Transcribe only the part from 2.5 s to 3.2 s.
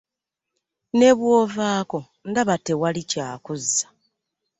tewali